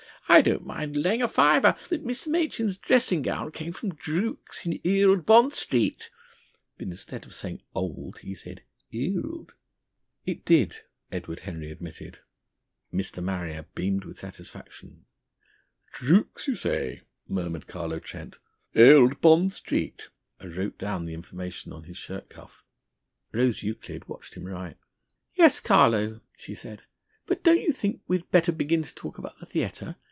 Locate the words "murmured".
17.27-17.67